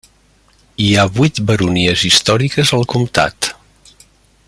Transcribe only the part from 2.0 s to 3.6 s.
històriques al comtat.